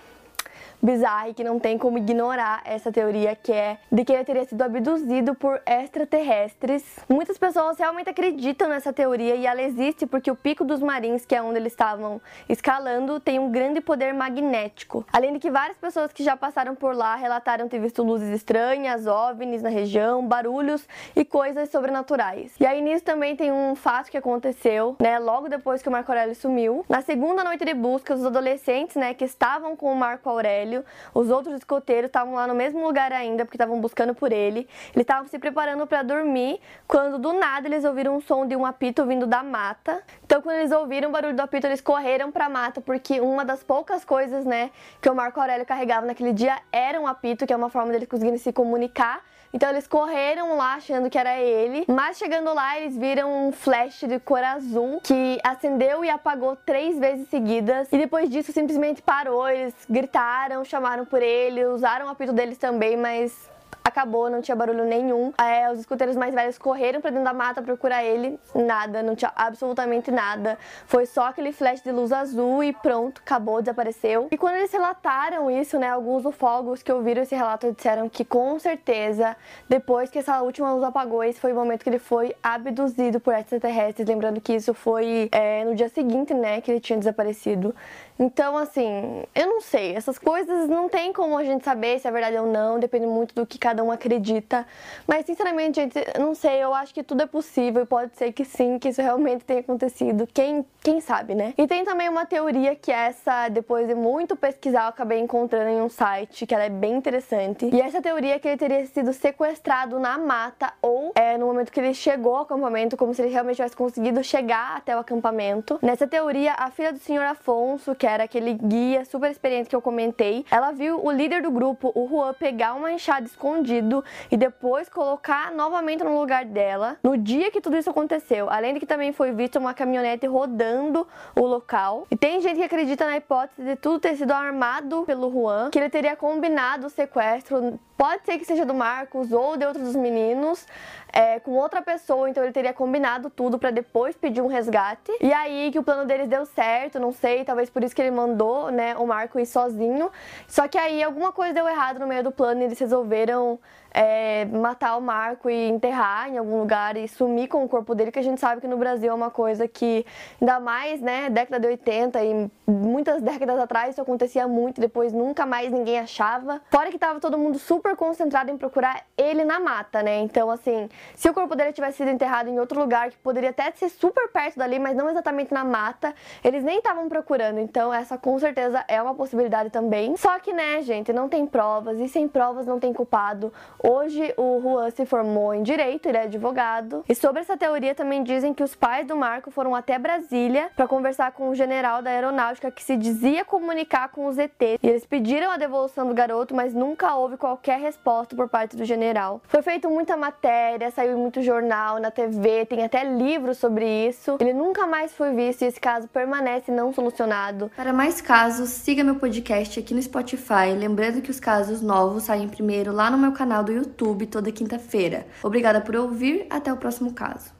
bizarra 0.83 1.29
e 1.29 1.35
que 1.35 1.45
não 1.45 1.59
tem 1.59 1.77
como 1.79 1.99
ignorar 1.99 2.63
essa 2.65 2.91
teoria 2.91 3.37
que 3.37 3.53
é 3.53 3.79
de 3.91 4.05
que 4.05 4.13
ele 4.13 4.25
teria 4.25 4.45
sido 4.45 4.63
abduzido 4.63 5.35
por 5.35 5.61
extraterrestres. 5.67 6.85
Muitas 7.09 7.37
pessoas 7.39 7.79
realmente 7.79 8.11
acreditam 8.11 8.69
nessa 8.69 8.93
teoria 8.93 9.35
e 9.35 9.47
ela 9.47 9.63
existe 9.63 10.07
porque 10.07 10.31
o 10.31 10.37
Pico 10.37 10.65
dos 10.65 10.81
Marins, 10.81 11.25
que 11.27 11.35
é 11.35 11.43
onde 11.43 11.59
eles 11.59 11.73
estavam 11.73 12.21
escalando, 12.49 13.21
tem 13.21 13.39
um 13.39 13.51
grande 13.51 13.81
poder 13.81 14.15
magnético. 14.15 15.05
Além 15.13 15.33
de 15.33 15.39
que 15.39 15.51
várias 15.51 15.77
pessoas 15.77 16.13
que 16.13 16.23
já 16.23 16.37
passaram 16.37 16.75
por 16.75 16.95
lá 16.95 17.15
relataram 17.17 17.69
ter 17.69 17.79
visto 17.79 18.03
luzes 18.03 18.29
estranhas, 18.29 19.07
OVNIs 19.07 19.63
na 19.63 19.69
região, 19.69 20.27
barulhos 20.27 20.87
e 21.15 21.25
coisas 21.25 21.69
sobrenaturais. 21.71 22.55
E 22.59 22.67
aí 22.67 22.81
nisso 22.81 23.05
também 23.05 23.37
tem 23.37 23.53
um 23.53 23.75
fato 23.75 24.11
que 24.11 24.17
aconteceu, 24.17 24.97
né, 25.01 25.19
logo 25.19 25.49
depois 25.49 25.83
que 25.83 25.89
o 25.89 25.93
Marco 25.93 26.11
Aurélio 26.11 26.35
sumiu. 26.35 26.85
Na 26.89 27.03
segunda 27.03 27.45
noite 27.45 27.65
de 27.65 27.75
busca, 27.75 28.15
os 28.15 28.25
adolescentes, 28.25 28.97
né, 28.97 29.15
que 29.15 29.25
estavam 29.25 29.77
com 29.77 29.93
o 29.93 29.97
Marco 29.97 30.29
Aurélio, 30.29 30.70
os 31.15 31.31
outros 31.31 31.57
escoteiros 31.57 32.09
estavam 32.09 32.35
lá 32.35 32.47
no 32.47 32.55
mesmo 32.55 32.85
lugar 32.85 33.13
ainda 33.13 33.45
porque 33.45 33.57
estavam 33.57 33.81
buscando 33.81 34.15
por 34.15 34.33
ele. 34.33 34.69
Eles 34.95 35.03
estavam 35.03 35.29
se 35.29 35.39
preparando 35.39 35.87
para 35.87 36.03
dormir 36.03 36.61
quando 36.87 37.19
do 37.19 37.33
nada 37.33 37.69
eles 37.69 37.85
ouviram 37.85 38.17
um 38.17 38.21
som 38.21 38.47
de 38.47 38.57
um 38.57 38.65
apito 38.65 39.05
vindo 39.05 39.27
da 39.27 39.43
mata. 39.43 40.03
Então 40.25 40.41
quando 40.43 40.57
eles 40.57 40.73
ouviram 40.73 41.09
o 41.09 41.13
barulho 41.13 41.35
do 41.35 41.41
apito, 41.43 41.67
eles 41.67 41.81
correram 41.81 42.31
para 42.31 42.47
a 42.47 42.49
mata 42.49 42.81
porque 42.81 43.21
uma 43.21 43.45
das 43.45 43.63
poucas 43.63 44.05
coisas, 44.05 44.45
né, 44.45 44.71
que 45.01 45.09
o 45.09 45.15
Marco 45.15 45.41
Aurélio 45.41 45.67
carregava 45.67 46.07
naquele 46.07 46.33
dia 46.33 46.59
era 46.73 47.01
um 47.01 47.07
apito, 47.07 47.47
que 47.47 47.53
é 47.53 47.57
uma 47.57 47.69
forma 47.69 47.93
dele 47.93 48.07
conseguirem 48.07 48.39
se 48.39 48.53
comunicar. 48.53 49.23
Então 49.53 49.69
eles 49.69 49.87
correram 49.87 50.57
lá 50.57 50.75
achando 50.75 51.11
que 51.11 51.19
era 51.19 51.37
ele, 51.41 51.85
mas 51.89 52.17
chegando 52.17 52.55
lá 52.55 52.79
eles 52.79 52.97
viram 52.97 53.49
um 53.49 53.53
flash 53.53 54.01
de 54.01 54.21
cor 54.21 54.43
azul 54.45 55.01
que 55.03 55.41
acendeu 55.43 56.05
e 56.05 56.11
apagou 56.11 56.55
três 56.55 56.97
vezes 56.99 57.29
seguidas. 57.29 57.89
E 57.91 57.99
depois 57.99 58.31
disso 58.31 58.53
simplesmente 58.53 59.03
parou, 59.03 59.49
eles 59.49 59.75
gritaram, 59.89 60.60
chamaram 60.65 61.05
por 61.05 61.23
ele, 61.23 61.65
usaram 61.67 62.07
o 62.07 62.09
apito 62.09 62.33
deles 62.33 62.59
também, 62.59 62.97
mas 62.97 63.51
acabou, 63.85 64.31
não 64.31 64.41
tinha 64.41 64.57
barulho 64.57 64.85
nenhum. 64.85 65.33
É, 65.39 65.71
os 65.71 65.81
escuteiros 65.81 66.17
mais 66.17 66.35
velhos 66.35 66.57
correram 66.59 67.01
para 67.01 67.11
dentro 67.11 67.25
da 67.25 67.33
mata 67.33 67.61
procurar 67.61 68.05
ele, 68.05 68.39
nada, 68.55 69.03
não 69.03 69.15
tinha 69.15 69.33
absolutamente 69.35 70.11
nada. 70.11 70.59
Foi 70.87 71.07
só 71.07 71.27
aquele 71.27 71.53
flash 71.53 71.83
de 71.83 71.91
luz 71.91 72.13
azul 72.13 72.63
e 72.63 72.73
pronto, 72.73 73.21
acabou, 73.25 73.61
desapareceu. 73.61 74.29
E 74.31 74.39
quando 74.39 74.57
eles 74.57 74.73
relataram 74.73 75.51
isso, 75.51 75.79
né, 75.79 75.89
alguns 75.89 76.25
ufólogos 76.25 76.83
que 76.83 76.93
ouviram 76.93 77.23
esse 77.23 77.35
relato 77.35 77.73
disseram 77.73 78.09
que 78.09 78.25
com 78.25 78.59
certeza, 78.59 79.37
depois 79.69 80.11
que 80.11 80.19
essa 80.19 80.41
última 80.43 80.73
luz 80.73 80.85
apagou, 80.85 81.23
esse 81.25 81.41
foi 81.41 81.53
o 81.53 81.57
momento 81.57 81.83
que 81.83 81.91
ele 81.91 81.99
foi 81.99 82.35
abduzido 82.43 83.21
por 83.21 83.35
extraterrestres. 83.35 84.07
Lembrando 84.09 84.41
que 84.41 84.55
isso 84.55 84.73
foi 84.73 85.29
é, 85.33 85.65
no 85.65 85.75
dia 85.75 85.89
seguinte, 85.89 86.33
né, 86.33 86.61
que 86.61 86.71
ele 86.71 86.81
tinha 86.81 86.99
desaparecido. 86.99 87.75
Então, 88.21 88.55
assim, 88.59 89.25
eu 89.35 89.47
não 89.47 89.63
sei, 89.63 89.97
essas 89.97 90.19
coisas 90.19 90.69
não 90.69 90.91
tem 90.91 91.11
como 91.11 91.39
a 91.39 91.43
gente 91.43 91.65
saber 91.65 91.99
se 91.99 92.07
é 92.07 92.11
verdade 92.11 92.37
ou 92.37 92.47
não, 92.47 92.79
depende 92.79 93.07
muito 93.07 93.35
do 93.35 93.47
que 93.47 93.59
cada 93.59 93.83
um 93.83 93.91
acredita. 93.91 94.67
Mas, 95.07 95.25
sinceramente, 95.25 95.81
gente, 95.81 95.95
não 96.19 96.35
sei, 96.35 96.63
eu 96.63 96.75
acho 96.75 96.93
que 96.93 97.03
tudo 97.03 97.23
é 97.23 97.27
possível 97.27 97.83
e 97.83 97.87
pode 97.87 98.15
ser 98.19 98.31
que 98.33 98.45
sim, 98.45 98.79
que 98.79 98.91
isso 98.91 99.01
realmente 99.01 99.43
tenha 99.43 99.61
acontecido. 99.61 100.29
Quem, 100.35 100.67
quem 100.83 101.01
sabe, 101.01 101.35
né? 101.35 101.55
E 101.57 101.67
tem 101.67 101.83
também 101.83 102.11
uma 102.11 102.27
teoria 102.27 102.77
que 102.77 102.93
essa, 102.93 103.49
depois 103.49 103.89
de 103.89 103.95
muito 103.95 104.37
pesquisar, 104.37 104.83
eu 104.83 104.89
acabei 104.89 105.19
encontrando 105.19 105.71
em 105.71 105.81
um 105.81 105.89
site, 105.89 106.47
que 106.47 106.55
ela 106.55 106.65
é 106.65 106.69
bem 106.69 106.97
interessante. 106.97 107.71
E 107.73 107.81
essa 107.81 108.03
teoria 108.03 108.35
é 108.35 108.39
que 108.39 108.49
ele 108.49 108.59
teria 108.59 108.85
sido 108.85 109.15
sequestrado 109.15 109.99
na 109.99 110.19
mata 110.19 110.75
ou 110.83 111.13
é, 111.15 111.39
no 111.39 111.47
momento 111.47 111.73
que 111.73 111.81
ele 111.81 111.95
chegou 111.95 112.37
ao 112.37 112.43
acampamento, 112.43 112.99
como 112.99 113.15
se 113.15 113.23
ele 113.23 113.31
realmente 113.31 113.57
tivesse 113.57 113.77
conseguido 113.77 114.23
chegar 114.23 114.77
até 114.77 114.95
o 114.95 114.99
acampamento. 114.99 115.79
Nessa 115.81 116.07
teoria, 116.07 116.53
a 116.59 116.71
filha 116.71 116.93
do 116.93 116.99
senhor 116.99 117.25
Afonso, 117.25 117.95
que 117.95 118.07
é 118.07 118.10
era 118.11 118.25
aquele 118.25 118.55
guia 118.55 119.05
super 119.05 119.31
experiente 119.31 119.69
que 119.69 119.77
eu 119.77 119.83
comentei, 119.83 120.45
ela 120.51 120.73
viu 120.73 121.05
o 121.05 121.11
líder 121.11 121.43
do 121.43 121.51
grupo, 121.51 121.93
o 121.95 122.09
Juan, 122.09 122.35
pegar 122.35 122.75
uma 122.75 122.93
enxada 122.93 123.27
escondido 123.27 124.05
e 124.31 124.37
depois 124.37 124.89
colocar 124.89 125.53
novamente 125.53 126.03
no 126.03 126.19
lugar 126.19 126.45
dela 126.45 126.97
no 127.03 127.17
dia 127.17 127.51
que 127.51 127.61
tudo 127.61 127.77
isso 127.77 127.91
aconteceu. 127.91 128.51
Além 128.51 128.75
de 128.75 128.81
que 128.81 128.87
também 128.87 129.13
foi 129.13 129.33
visto 129.33 129.59
uma 129.59 129.75
caminhonete 129.75 130.27
rodando 130.27 131.07
o 131.37 131.47
local. 131.47 132.07
E 132.11 132.17
tem 132.17 132.41
gente 132.41 132.57
que 132.57 132.65
acredita 132.65 133.05
na 133.05 133.17
hipótese 133.17 133.63
de 133.63 133.77
tudo 133.77 133.99
ter 134.01 134.17
sido 134.17 134.33
armado 134.33 135.05
pelo 135.05 135.31
Juan, 135.31 135.71
que 135.71 135.79
ele 135.79 135.91
teria 135.91 136.17
combinado 136.17 136.87
o 136.87 136.91
sequestro 136.91 137.79
Pode 138.01 138.25
ser 138.25 138.39
que 138.39 138.47
seja 138.47 138.65
do 138.65 138.73
Marcos 138.73 139.31
ou 139.31 139.59
de 139.59 139.67
outros 139.67 139.85
dos 139.85 139.95
meninos, 139.95 140.67
é, 141.13 141.39
com 141.39 141.51
outra 141.51 141.83
pessoa, 141.83 142.31
então 142.31 142.43
ele 142.43 142.51
teria 142.51 142.73
combinado 142.73 143.29
tudo 143.29 143.59
para 143.59 143.71
depois 143.71 144.17
pedir 144.17 144.41
um 144.41 144.47
resgate. 144.47 145.13
E 145.21 145.31
aí 145.35 145.71
que 145.71 145.79
o 145.79 145.83
plano 145.83 146.07
deles 146.07 146.27
deu 146.27 146.47
certo, 146.47 146.99
não 146.99 147.13
sei, 147.13 147.45
talvez 147.45 147.69
por 147.69 147.85
isso 147.85 147.95
que 147.95 148.00
ele 148.01 148.11
mandou, 148.11 148.71
né, 148.71 148.97
o 148.97 149.07
Marco 149.07 149.39
ir 149.39 149.47
sozinho. 149.47 150.11
Só 150.47 150.69
que 150.69 150.79
aí 150.79 151.03
alguma 151.03 151.33
coisa 151.33 151.53
deu 151.53 151.69
errado 151.69 151.99
no 151.99 152.07
meio 152.07 152.23
do 152.23 152.31
plano 152.31 152.61
e 152.61 152.65
eles 152.65 152.79
resolveram 152.79 153.59
é, 153.93 154.45
matar 154.47 154.97
o 154.97 155.01
Marco 155.01 155.51
e 155.51 155.69
enterrar 155.69 156.29
em 156.29 156.39
algum 156.39 156.61
lugar 156.61 156.97
e 156.97 157.09
sumir 157.09 157.49
com 157.49 157.65
o 157.65 157.69
corpo 157.69 157.95
dele, 157.95 158.13
que 158.13 158.19
a 158.19 158.23
gente 158.23 158.41
sabe 158.41 158.61
que 158.61 158.69
no 158.69 158.77
Brasil 158.77 159.11
é 159.11 159.15
uma 159.15 159.31
coisa 159.31 159.67
que, 159.67 160.05
ainda 160.41 160.61
mais, 160.61 161.01
né, 161.01 161.29
década 161.31 161.61
de 161.61 161.67
80 161.67 162.25
e 162.25 162.51
muitas 162.67 163.21
décadas 163.21 163.59
atrás 163.59 163.91
isso 163.93 164.01
acontecia 164.01 164.47
muito, 164.47 164.81
depois 164.81 165.13
nunca 165.13 165.45
mais 165.45 165.71
ninguém 165.73 165.99
achava. 165.99 166.61
Fora 166.71 166.91
que 166.91 166.99
tava 166.99 167.21
todo 167.21 167.37
mundo 167.37 167.59
super 167.59 167.97
concentrado 167.97 168.51
em 168.51 168.57
procurar 168.57 169.05
ele 169.17 169.45
na 169.45 169.59
mata, 169.59 170.03
né? 170.03 170.19
Então, 170.21 170.51
assim, 170.51 170.89
se 171.15 171.29
o 171.29 171.35
corpo 171.35 171.55
dele 171.55 171.73
tivesse 171.73 171.99
sido 171.99 172.11
enterrado 172.11 172.49
em 172.49 172.59
outro 172.59 172.81
lugar, 172.81 173.11
que 173.11 173.19
poderia 173.19 173.51
até 173.51 173.71
ser 173.73 173.89
super 173.89 174.29
perto 174.29 174.59
dali, 174.59 174.79
mas 174.79 174.97
não 174.97 175.11
exatamente 175.11 175.53
na 175.53 175.65
mata, 175.65 176.15
eles 176.45 176.63
nem 176.63 176.79
estavam 176.79 177.09
procurando. 177.09 177.59
Então, 177.59 177.93
essa 177.93 178.17
com 178.17 178.39
certeza 178.39 178.85
é 178.89 179.01
uma 179.03 179.15
possibilidade 179.15 179.71
também. 179.71 180.17
Só 180.17 180.39
que, 180.39 180.53
né, 180.53 180.83
gente, 180.83 181.13
não 181.13 181.29
tem 181.29 181.47
provas 181.47 181.99
e 181.99 182.09
sem 182.09 182.29
provas 182.29 182.67
não 182.67 182.79
tem 182.79 182.93
culpado. 182.93 183.53
Hoje 183.83 184.35
o 184.37 184.61
Juan 184.61 184.91
se 184.91 185.07
formou 185.07 185.55
em 185.55 185.63
direito, 185.63 186.07
ele 186.07 186.19
é 186.19 186.25
advogado. 186.25 187.03
E 187.09 187.15
sobre 187.15 187.41
essa 187.41 187.57
teoria 187.57 187.95
também 187.95 188.23
dizem 188.23 188.53
que 188.53 188.63
os 188.63 188.75
pais 188.75 189.07
do 189.07 189.17
Marco 189.17 189.51
foram 189.51 189.75
até 189.75 189.99
Brasília 189.99 190.71
para 190.77 190.87
conversar 190.87 191.33
com 191.33 191.49
o 191.49 191.55
general 191.55 192.03
da 192.03 192.11
aeronáutica 192.11 192.71
que 192.71 192.83
se 192.83 192.95
dizia 192.95 193.43
comunicar 193.43 194.11
com 194.11 194.27
os 194.27 194.37
ET. 194.37 194.61
E 194.61 194.79
eles 194.83 195.07
pediram 195.07 195.51
a 195.51 195.57
devolução 195.57 196.07
do 196.07 196.13
garoto, 196.13 196.55
mas 196.55 196.75
nunca 196.75 197.15
houve 197.15 197.39
qualquer 197.39 197.81
resposta 197.81 198.37
por 198.37 198.49
parte 198.49 198.77
do 198.77 198.85
general. 198.85 199.41
Foi 199.49 199.63
feito 199.63 199.89
muita 199.89 200.15
matéria, 200.15 200.91
saiu 200.91 201.17
muito 201.17 201.41
jornal, 201.41 201.99
na 201.99 202.11
TV, 202.11 202.67
tem 202.67 202.85
até 202.85 203.03
livros 203.03 203.57
sobre 203.57 203.87
isso. 204.09 204.37
Ele 204.41 204.53
nunca 204.53 204.87
mais 204.87 205.15
foi 205.15 205.33
visto 205.33 205.63
e 205.63 205.65
esse 205.65 205.81
caso 205.81 206.07
permanece 206.09 206.71
não 206.71 206.93
solucionado. 206.93 207.71
Para 207.75 207.95
mais 207.95 208.21
casos, 208.21 208.69
siga 208.69 209.03
meu 209.03 209.15
podcast 209.15 209.81
aqui 209.81 209.95
no 209.95 210.03
Spotify, 210.03 210.75
lembrando 210.77 211.23
que 211.23 211.31
os 211.31 211.41
casos 211.41 211.81
novos 211.81 212.25
saem 212.25 212.47
primeiro 212.47 212.93
lá 212.93 213.11
no 213.11 213.17
meu 213.17 213.33
canal 213.33 213.65
do 213.65 213.70
do 213.71 213.77
YouTube 213.77 214.27
toda 214.27 214.51
quinta-feira. 214.51 215.27
Obrigada 215.43 215.81
por 215.81 215.95
ouvir, 215.97 216.47
até 216.51 216.73
o 216.73 216.77
próximo 216.77 217.13
caso. 217.15 217.60